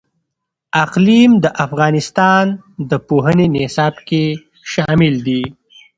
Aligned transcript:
اقلیم 0.83 1.31
د 1.43 1.45
افغانستان 1.65 2.45
د 2.89 2.91
پوهنې 3.07 3.47
نصاب 3.55 3.95
کې 4.07 4.23
شامل 4.71 5.13
دي. 5.27 5.41